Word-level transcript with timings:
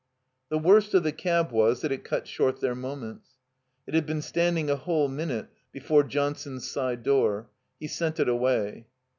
The 0.49 0.57
worst 0.57 0.95
of 0.95 1.03
the 1.03 1.11
cab 1.11 1.51
was 1.51 1.81
that 1.81 1.91
it 1.91 2.03
cut 2.03 2.27
short 2.27 2.59
their 2.59 2.73
moments. 2.73 3.33
It 3.85 3.93
had 3.93 4.07
been 4.07 4.23
standing 4.23 4.67
a 4.67 4.75
whole 4.75 5.07
minute 5.07 5.45
before 5.71 6.01
John 6.03 6.33
son's 6.33 6.67
side 6.67 7.03
door. 7.03 7.51
He 7.79 7.85
sent 7.87 8.19
it 8.19 8.27
away. 8.27 8.87